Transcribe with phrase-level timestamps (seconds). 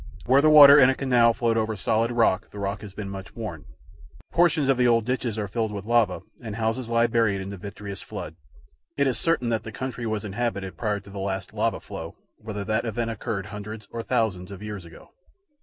[0.25, 3.35] Where the water in a canal flowed over solid rock the rock has been much
[3.35, 3.65] worn.
[4.31, 7.57] Portions of the old ditches are filled with lava and houses lie buried in the
[7.57, 8.35] vitreous flood.
[8.97, 12.63] It is certain that the country was inhabited prior to the last lava flow whether
[12.63, 15.11] that event occurred hundreds or thousands of years ago.